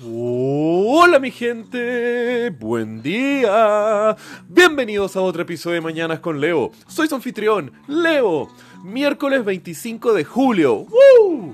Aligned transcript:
Hola 0.00 1.18
mi 1.18 1.32
gente, 1.32 2.50
buen 2.50 3.02
día. 3.02 4.16
Bienvenidos 4.48 5.16
a 5.16 5.20
otro 5.22 5.42
episodio 5.42 5.74
de 5.74 5.80
Mañanas 5.80 6.20
con 6.20 6.40
Leo. 6.40 6.70
Soy 6.86 7.08
su 7.08 7.16
anfitrión, 7.16 7.72
Leo. 7.88 8.48
Miércoles 8.84 9.44
25 9.44 10.12
de 10.12 10.22
julio. 10.24 10.86
¡Woo! 11.20 11.52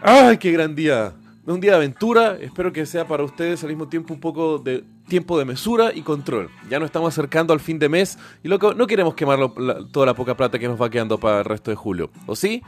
¡Ay, 0.00 0.38
qué 0.38 0.52
gran 0.52 0.76
día! 0.76 1.14
Un 1.46 1.60
día 1.60 1.72
de 1.72 1.76
aventura, 1.78 2.36
espero 2.40 2.72
que 2.72 2.86
sea 2.86 3.08
para 3.08 3.24
ustedes 3.24 3.60
al 3.64 3.70
mismo 3.70 3.88
tiempo 3.88 4.14
un 4.14 4.20
poco 4.20 4.58
de 4.58 4.84
tiempo 5.08 5.36
de 5.36 5.44
mesura 5.44 5.90
y 5.92 6.02
control. 6.02 6.50
Ya 6.70 6.78
nos 6.78 6.86
estamos 6.86 7.12
acercando 7.12 7.52
al 7.52 7.58
fin 7.60 7.80
de 7.80 7.88
mes 7.88 8.18
y 8.44 8.48
loco, 8.48 8.72
no 8.74 8.86
queremos 8.86 9.14
quemar 9.14 9.38
lo- 9.38 9.54
la- 9.58 9.84
toda 9.90 10.06
la 10.06 10.14
poca 10.14 10.36
plata 10.36 10.60
que 10.60 10.68
nos 10.68 10.80
va 10.80 10.90
quedando 10.90 11.18
para 11.18 11.40
el 11.40 11.44
resto 11.44 11.72
de 11.72 11.76
julio. 11.76 12.10
¿O 12.26 12.36
sí? 12.36 12.62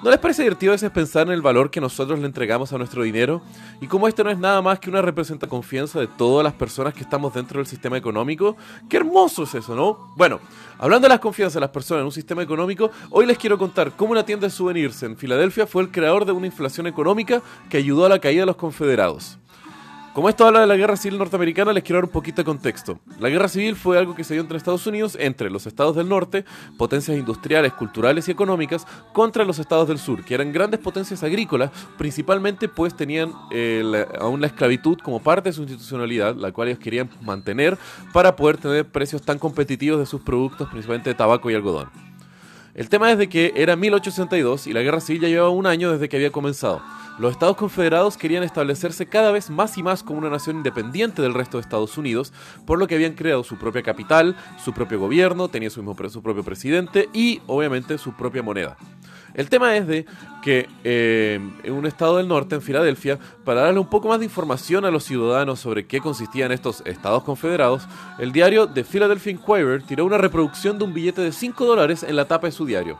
¿No 0.00 0.10
les 0.10 0.20
parece 0.20 0.42
divertido 0.42 0.70
a 0.70 0.76
veces 0.76 0.92
pensar 0.92 1.26
en 1.26 1.32
el 1.32 1.42
valor 1.42 1.72
que 1.72 1.80
nosotros 1.80 2.20
le 2.20 2.26
entregamos 2.26 2.72
a 2.72 2.78
nuestro 2.78 3.02
dinero? 3.02 3.42
Y 3.80 3.88
como 3.88 4.06
este 4.06 4.22
no 4.22 4.30
es 4.30 4.38
nada 4.38 4.62
más 4.62 4.78
que 4.78 4.90
una 4.90 5.02
representa 5.02 5.48
confianza 5.48 5.98
de 5.98 6.06
todas 6.06 6.44
las 6.44 6.52
personas 6.52 6.94
que 6.94 7.00
estamos 7.00 7.34
dentro 7.34 7.58
del 7.58 7.66
sistema 7.66 7.96
económico. 7.96 8.56
¡Qué 8.88 8.98
hermoso 8.98 9.42
es 9.42 9.56
eso, 9.56 9.74
¿no? 9.74 10.12
Bueno, 10.16 10.38
hablando 10.78 11.06
de 11.06 11.14
las 11.14 11.18
confianzas 11.18 11.54
de 11.54 11.60
las 11.60 11.70
personas 11.70 12.02
en 12.02 12.06
un 12.06 12.12
sistema 12.12 12.44
económico, 12.44 12.92
hoy 13.10 13.26
les 13.26 13.38
quiero 13.38 13.58
contar 13.58 13.90
cómo 13.96 14.12
una 14.12 14.24
tienda 14.24 14.46
de 14.46 14.52
souvenirs 14.52 15.02
en 15.02 15.16
Filadelfia 15.16 15.66
fue 15.66 15.82
el 15.82 15.90
creador 15.90 16.24
de 16.24 16.30
una 16.30 16.46
inflación 16.46 16.86
económica 16.86 17.42
que 17.68 17.78
ayudó 17.78 18.06
a 18.06 18.08
la 18.08 18.20
caída 18.20 18.42
de 18.42 18.46
los 18.46 18.56
confederados. 18.56 19.36
Como 20.18 20.28
esto 20.28 20.44
habla 20.44 20.62
de 20.62 20.66
la 20.66 20.74
guerra 20.76 20.96
civil 20.96 21.16
norteamericana, 21.16 21.72
les 21.72 21.84
quiero 21.84 21.98
dar 21.98 22.06
un 22.06 22.10
poquito 22.10 22.42
de 22.42 22.44
contexto. 22.44 22.98
La 23.20 23.28
guerra 23.28 23.46
civil 23.46 23.76
fue 23.76 23.96
algo 23.98 24.16
que 24.16 24.24
se 24.24 24.34
dio 24.34 24.40
entre 24.40 24.56
Estados 24.58 24.84
Unidos, 24.88 25.16
entre 25.20 25.48
los 25.48 25.64
estados 25.68 25.94
del 25.94 26.08
norte, 26.08 26.44
potencias 26.76 27.16
industriales, 27.16 27.72
culturales 27.72 28.26
y 28.26 28.32
económicas, 28.32 28.84
contra 29.12 29.44
los 29.44 29.60
estados 29.60 29.86
del 29.86 29.98
sur, 30.00 30.24
que 30.24 30.34
eran 30.34 30.50
grandes 30.52 30.80
potencias 30.80 31.22
agrícolas, 31.22 31.70
principalmente 31.96 32.68
pues 32.68 32.96
tenían 32.96 33.32
eh, 33.52 33.82
la- 33.84 34.08
aún 34.18 34.40
la 34.40 34.48
esclavitud 34.48 34.98
como 35.04 35.22
parte 35.22 35.50
de 35.50 35.52
su 35.52 35.62
institucionalidad, 35.62 36.34
la 36.34 36.50
cual 36.50 36.66
ellos 36.66 36.80
querían 36.80 37.08
mantener 37.22 37.78
para 38.12 38.34
poder 38.34 38.56
tener 38.56 38.86
precios 38.86 39.22
tan 39.22 39.38
competitivos 39.38 40.00
de 40.00 40.06
sus 40.06 40.20
productos, 40.22 40.68
principalmente 40.68 41.10
de 41.10 41.14
tabaco 41.14 41.48
y 41.48 41.54
algodón. 41.54 42.07
El 42.78 42.88
tema 42.88 43.10
es 43.10 43.18
de 43.18 43.28
que 43.28 43.54
era 43.56 43.74
1862 43.74 44.68
y 44.68 44.72
la 44.72 44.82
guerra 44.82 45.00
civil 45.00 45.22
ya 45.22 45.26
llevaba 45.26 45.50
un 45.50 45.66
año 45.66 45.90
desde 45.90 46.08
que 46.08 46.14
había 46.14 46.30
comenzado. 46.30 46.80
Los 47.18 47.32
Estados 47.32 47.56
Confederados 47.56 48.16
querían 48.16 48.44
establecerse 48.44 49.06
cada 49.06 49.32
vez 49.32 49.50
más 49.50 49.76
y 49.78 49.82
más 49.82 50.04
como 50.04 50.20
una 50.20 50.30
nación 50.30 50.58
independiente 50.58 51.20
del 51.20 51.34
resto 51.34 51.56
de 51.56 51.62
Estados 51.62 51.98
Unidos, 51.98 52.32
por 52.66 52.78
lo 52.78 52.86
que 52.86 52.94
habían 52.94 53.14
creado 53.14 53.42
su 53.42 53.56
propia 53.56 53.82
capital, 53.82 54.36
su 54.62 54.72
propio 54.74 55.00
gobierno, 55.00 55.48
tenía 55.48 55.70
su, 55.70 55.82
mismo 55.82 56.08
su 56.08 56.22
propio 56.22 56.44
presidente 56.44 57.08
y 57.12 57.42
obviamente 57.48 57.98
su 57.98 58.12
propia 58.12 58.44
moneda. 58.44 58.76
El 59.38 59.48
tema 59.48 59.76
es 59.76 59.86
de 59.86 60.04
que 60.42 60.68
eh, 60.82 61.38
en 61.62 61.72
un 61.72 61.86
estado 61.86 62.16
del 62.16 62.26
norte, 62.26 62.56
en 62.56 62.60
Filadelfia, 62.60 63.20
para 63.44 63.60
darle 63.60 63.78
un 63.78 63.88
poco 63.88 64.08
más 64.08 64.18
de 64.18 64.24
información 64.24 64.84
a 64.84 64.90
los 64.90 65.04
ciudadanos 65.04 65.60
sobre 65.60 65.86
qué 65.86 66.00
consistían 66.00 66.50
estos 66.50 66.82
estados 66.84 67.22
confederados, 67.22 67.86
el 68.18 68.32
diario 68.32 68.68
The 68.68 68.82
Philadelphia 68.82 69.30
Inquirer 69.30 69.84
tiró 69.84 70.06
una 70.06 70.18
reproducción 70.18 70.76
de 70.76 70.86
un 70.86 70.92
billete 70.92 71.22
de 71.22 71.30
5 71.30 71.66
dólares 71.66 72.02
en 72.02 72.16
la 72.16 72.24
tapa 72.24 72.48
de 72.48 72.52
su 72.52 72.66
diario. 72.66 72.98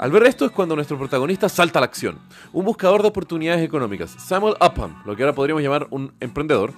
Al 0.00 0.10
ver 0.10 0.22
esto 0.22 0.46
es 0.46 0.50
cuando 0.50 0.74
nuestro 0.74 0.96
protagonista 0.96 1.46
salta 1.50 1.78
a 1.78 1.82
la 1.82 1.84
acción. 1.84 2.18
Un 2.54 2.64
buscador 2.64 3.02
de 3.02 3.08
oportunidades 3.08 3.62
económicas, 3.62 4.10
Samuel 4.12 4.54
Upham, 4.58 4.94
lo 5.04 5.14
que 5.14 5.22
ahora 5.22 5.34
podríamos 5.34 5.62
llamar 5.62 5.88
un 5.90 6.14
emprendedor, 6.20 6.72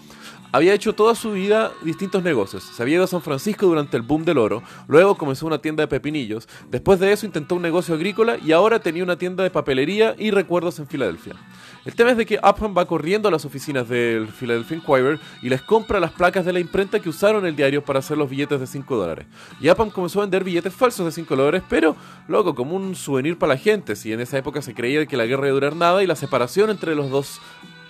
había 0.51 0.75
hecho 0.75 0.93
toda 0.93 1.15
su 1.15 1.31
vida 1.31 1.71
distintos 1.83 2.25
negocios. 2.25 2.65
Se 2.65 2.83
había 2.83 2.97
ido 2.97 3.05
a 3.05 3.07
San 3.07 3.23
Francisco 3.23 3.67
durante 3.67 3.97
el 3.97 4.03
boom 4.03 4.25
del 4.25 4.39
oro, 4.39 4.65
luego 4.89 5.17
comenzó 5.17 5.47
una 5.47 5.59
tienda 5.59 5.83
de 5.83 5.89
pepinillos, 5.89 6.49
después 6.69 6.99
de 6.99 7.13
eso 7.13 7.25
intentó 7.25 7.55
un 7.55 7.63
negocio 7.63 7.95
agrícola 7.95 8.39
y 8.45 8.51
ahora 8.51 8.81
tenía 8.81 9.05
una 9.05 9.17
tienda 9.17 9.45
de 9.45 9.51
papelería 9.51 10.17
y 10.19 10.33
recuerdos 10.33 10.81
en 10.81 10.89
Filadelfia. 10.89 11.37
El 11.85 11.95
tema 11.95 12.11
es 12.13 12.17
de 12.17 12.27
que 12.27 12.39
Upham 12.39 12.75
va 12.77 12.85
corriendo 12.85 13.29
a 13.29 13.33
las 13.33 13.45
oficinas 13.45 13.89
del 13.89 14.29
Philadelphia 14.29 14.77
Inquirer 14.77 15.19
y 15.43 15.49
les 15.49 15.63
compra 15.63 15.99
las 15.99 16.13
placas 16.13 16.45
de 16.45 16.53
la 16.53 16.61
imprenta 16.61 17.01
que 17.01 17.09
usaron 17.09 17.47
el 17.47 17.57
diario 17.57 17.83
para 17.83 18.01
hacer 18.01 18.19
los 18.19 18.29
billetes 18.29 18.61
de 18.61 18.67
5 18.67 18.97
dólares. 18.97 19.27
Y 19.61 19.71
Upham 19.71 19.91
comenzó 19.91 20.21
a 20.21 20.25
vender 20.25 20.45
billetes 20.45 20.75
falsos 20.75 21.07
de 21.07 21.13
5 21.13 21.35
dólares, 21.35 21.63
pero, 21.69 21.97
loco, 22.29 22.55
como 22.55 22.77
un 22.77 22.95
souvenir 23.13 23.37
para 23.37 23.53
la 23.53 23.59
gente, 23.59 23.95
si 23.95 24.11
en 24.11 24.21
esa 24.21 24.39
época 24.39 24.63
se 24.63 24.73
creía 24.73 25.05
que 25.05 25.19
la 25.19 25.27
guerra 25.27 25.49
iba 25.49 25.53
a 25.53 25.61
durar 25.61 25.77
nada 25.77 26.03
y 26.03 26.07
la 26.07 26.17
separación 26.17 26.71
entre 26.71 26.95
los 26.95 27.11
dos 27.11 27.43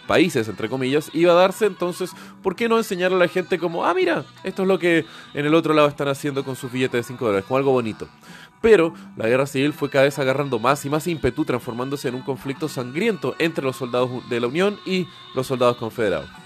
países, 0.09 0.49
entre 0.49 0.69
comillas, 0.69 1.11
iba 1.15 1.31
a 1.31 1.37
darse, 1.37 1.67
entonces, 1.67 2.11
¿por 2.43 2.57
qué 2.57 2.69
no 2.69 2.77
enseñarle 2.77 3.19
a 3.19 3.21
la 3.21 3.29
gente 3.29 3.57
como, 3.57 3.85
ah, 3.85 3.95
mira, 3.95 4.25
esto 4.43 4.63
es 4.63 4.69
lo 4.69 4.81
que 4.81 5.07
en 5.33 5.47
el 5.47 5.55
otro 5.55 5.75
lado 5.75 5.87
están 5.87 6.09
haciendo 6.09 6.45
con 6.45 6.57
sus 6.57 6.73
billetes 6.73 6.99
de 6.99 7.03
5 7.05 7.25
dólares, 7.25 7.45
como 7.47 7.59
algo 7.59 7.71
bonito? 7.71 8.09
Pero 8.61 8.95
la 9.17 9.29
guerra 9.29 9.47
civil 9.47 9.73
fue 9.73 9.91
cada 9.91 10.07
vez 10.07 10.19
agarrando 10.19 10.59
más 10.59 10.85
y 10.85 10.91
más 10.91 11.07
ímpetu, 11.07 11.45
transformándose 11.45 12.09
en 12.09 12.17
un 12.17 12.23
conflicto 12.23 12.69
sangriento 12.69 13.37
entre 13.39 13.65
los 13.65 13.77
soldados 13.77 14.29
de 14.29 14.41
la 14.41 14.49
Unión 14.49 14.81
y 14.85 15.07
los 15.37 15.47
soldados 15.47 15.77
confederados. 15.77 16.42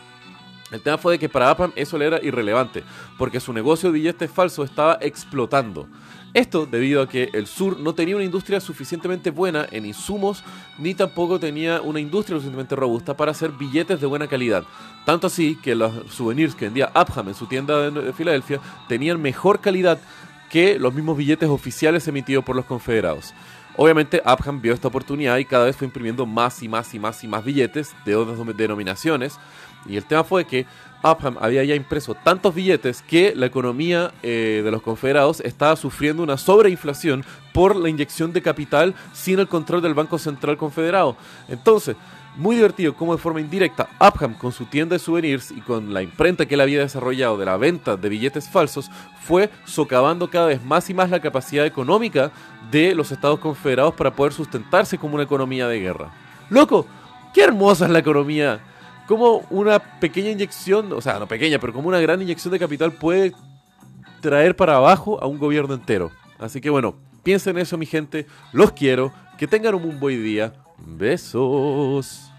El 0.71 0.81
tema 0.81 0.99
fue 0.99 1.15
de 1.15 1.19
que 1.19 1.29
para 1.29 1.53
Upham 1.53 1.73
eso 1.77 1.97
le 1.97 2.07
era 2.07 2.23
irrelevante, 2.23 2.83
porque 3.17 3.41
su 3.41 3.53
negocio 3.53 3.91
de 3.91 3.99
billetes 3.99 4.31
falsos 4.31 4.69
estaba 4.69 4.99
explotando. 5.01 5.87
Esto 6.35 6.67
debido 6.67 7.01
a 7.01 7.09
que 7.09 7.31
el 7.33 7.47
sur 7.47 7.79
no 7.79 7.95
tenía 7.95 8.17
una 8.17 8.25
industria 8.25 8.61
suficientemente 8.61 9.31
buena 9.31 9.67
en 9.71 9.87
insumos, 9.87 10.45
ni 10.77 10.95
tampoco 10.95 11.41
tenía 11.41 11.81
una 11.81 12.01
industria 12.01 12.37
suficientemente 12.37 12.77
robusta 12.77 13.17
para 13.17 13.31
hacer 13.31 13.53
billetes 13.53 14.01
de 14.01 14.07
buena 14.07 14.27
calidad. 14.29 14.65
Tanto 15.07 15.29
así 15.29 15.57
que 15.57 15.75
los 15.75 15.93
souvenirs 16.13 16.55
que 16.55 16.67
vendía 16.67 16.93
Upham 16.95 17.29
en 17.29 17.35
su 17.35 17.47
tienda 17.47 17.91
de 17.91 18.13
Filadelfia 18.13 18.61
tenían 18.89 19.23
mejor 19.23 19.61
calidad 19.61 19.99
que 20.51 20.79
los 20.79 20.95
mismos 20.95 21.17
billetes 21.17 21.49
oficiales 21.49 22.07
emitidos 22.09 22.45
por 22.45 22.57
los 22.57 22.65
confederados. 22.65 23.35
Obviamente 23.77 24.23
Upham 24.25 24.61
vio 24.61 24.73
esta 24.73 24.89
oportunidad 24.89 25.37
y 25.37 25.45
cada 25.45 25.67
vez 25.67 25.77
fue 25.77 25.87
imprimiendo 25.87 26.25
más 26.25 26.63
y 26.63 26.69
más 26.69 26.95
y 26.95 26.99
más 26.99 27.23
y 27.23 27.29
más 27.29 27.45
billetes 27.45 27.95
de 28.07 28.17
otras 28.17 28.39
denominaciones. 28.57 29.39
Y 29.87 29.97
el 29.97 30.05
tema 30.05 30.25
fue 30.25 30.47
que 30.47 30.67
Upham 31.05 31.37
había 31.41 31.63
ya 31.63 31.75
impreso 31.75 32.15
tantos 32.15 32.55
billetes 32.55 33.03
que 33.03 33.35
la 33.37 33.47
economía 33.47 34.13
eh, 34.23 34.63
de 34.65 34.71
los 34.71 34.83
confederados 34.83 35.41
estaba 35.41 35.77
sufriendo 35.77 36.23
una 36.23 36.39
sobreinflación 36.39 37.25
por 37.53 37.77
la 37.77 37.89
inyección 37.89 38.33
de 38.33 38.43
capital 38.43 38.95
sin 39.13 39.39
el 39.39 39.47
control 39.47 39.83
del 39.83 39.95
Banco 39.95 40.19
Central 40.19 40.57
Confederado. 40.57 41.17
Entonces, 41.49 41.97
muy 42.37 42.57
divertido 42.57 42.95
cómo 42.95 43.15
de 43.15 43.23
forma 43.23 43.41
indirecta 43.41 43.89
Upham 44.01 44.35
con 44.35 44.53
su 44.53 44.67
tienda 44.67 44.95
de 44.95 44.99
souvenirs 44.99 45.51
y 45.51 45.61
con 45.61 45.93
la 45.93 46.03
imprenta 46.03 46.47
que 46.47 46.55
él 46.55 46.61
había 46.61 46.81
desarrollado 46.81 47.39
de 47.39 47.47
la 47.47 47.57
venta 47.57 47.97
de 47.97 48.09
billetes 48.09 48.49
falsos 48.49 48.91
fue 49.23 49.51
socavando 49.65 50.29
cada 50.31 50.47
vez 50.47 50.63
más 50.63 50.89
y 50.91 50.95
más 50.95 51.11
la 51.11 51.21
capacidad 51.21 51.67
económica 51.67 52.31
de 52.71 52.95
los 52.95 53.11
Estados 53.11 53.41
Confederados 53.41 53.95
para 53.95 54.15
poder 54.15 54.33
sustentarse 54.33 54.99
como 54.99 55.15
una 55.15 55.25
economía 55.25 55.67
de 55.67 55.81
guerra. 55.81 56.13
Loco, 56.51 56.87
qué 57.33 57.43
hermosa 57.43 57.87
es 57.87 57.91
la 57.91 57.99
economía. 57.99 58.61
Como 59.07 59.47
una 59.51 59.79
pequeña 59.79 60.31
inyección, 60.31 60.93
o 60.93 61.01
sea, 61.01 61.19
no 61.19 61.27
pequeña, 61.27 61.59
pero 61.59 61.73
como 61.73 61.89
una 61.89 62.01
gran 62.01 62.21
inyección 62.21 62.53
de 62.53 62.59
capital 62.59 62.93
puede 62.93 63.33
traer 64.21 64.57
para 64.57 64.77
abajo 64.77 65.23
a 65.23 65.27
un 65.27 65.39
gobierno 65.39 65.75
entero. 65.75 66.11
Así 66.39 66.61
que 66.61 66.71
bueno, 66.71 66.97
piensen 67.23 67.57
en 67.57 67.63
eso 67.63 67.79
mi 67.79 67.87
gente, 67.87 68.27
los 68.53 68.73
quiero, 68.73 69.13
que 69.39 69.47
tengan 69.47 69.75
un 69.75 70.01
buen 70.01 70.23
día. 70.23 70.53
Besos. 70.79 72.33